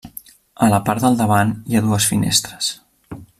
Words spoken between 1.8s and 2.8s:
ha dues finestres.